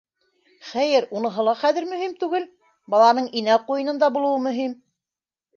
[0.69, 2.47] Хәйер, уныһы ла хәҙер мөһим түгел,
[2.95, 4.77] баланың инә ҡуйынында булыуы мөһим.